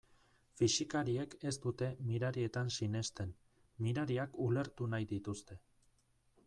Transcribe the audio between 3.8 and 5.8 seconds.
mirariak ulertu nahi dituzte.